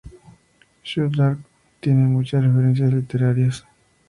[0.83, 1.37] Southwark
[1.79, 3.65] tiene muchas referencias literarias.